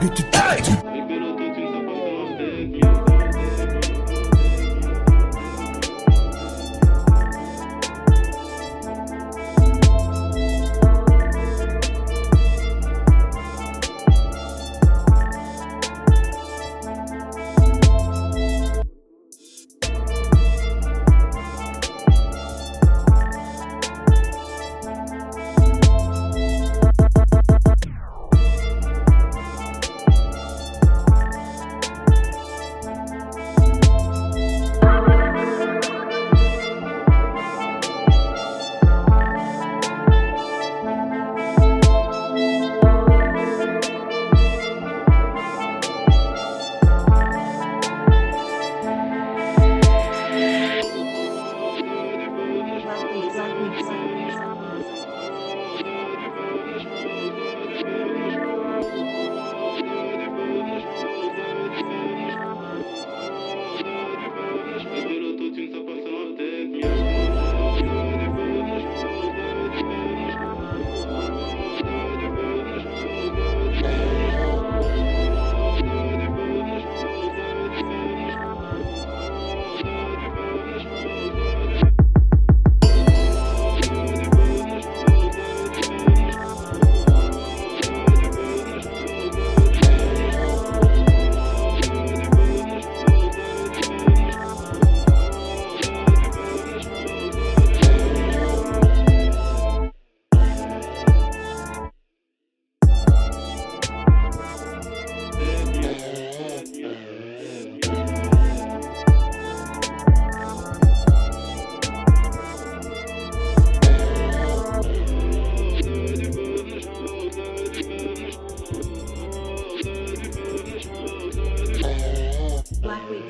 [0.00, 0.29] Black Week,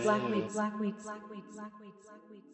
[0.03, 2.50] Black Week, Black Week, Black Week, Black Week, Black Week.